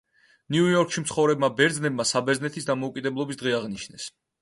[0.55, 4.15] ნიუ-იორკში მცხოვრებმა ბერძნებმა, საბერძნეთის დამოუკიდებლობის დღე აღნიშნეს.